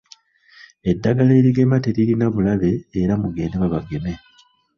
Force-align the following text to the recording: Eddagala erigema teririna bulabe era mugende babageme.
Eddagala 0.93 1.33
erigema 1.41 1.77
teririna 1.89 2.27
bulabe 2.39 2.71
era 3.03 3.13
mugende 3.21 3.55
babageme. 3.61 4.13